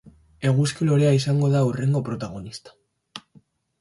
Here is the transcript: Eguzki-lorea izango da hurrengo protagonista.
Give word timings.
Eguzki-lorea 0.51 1.11
izango 1.17 1.51
da 1.57 1.63
hurrengo 1.67 2.03
protagonista. 2.11 2.77